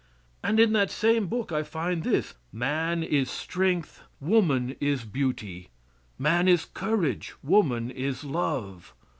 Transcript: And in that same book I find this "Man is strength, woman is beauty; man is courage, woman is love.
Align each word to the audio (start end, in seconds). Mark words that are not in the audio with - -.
And 0.43 0.59
in 0.59 0.73
that 0.73 0.89
same 0.89 1.27
book 1.27 1.51
I 1.51 1.61
find 1.61 2.03
this 2.03 2.33
"Man 2.51 3.03
is 3.03 3.29
strength, 3.29 4.01
woman 4.19 4.75
is 4.79 5.03
beauty; 5.05 5.69
man 6.17 6.47
is 6.47 6.65
courage, 6.65 7.35
woman 7.43 7.91
is 7.91 8.23
love. 8.23 8.95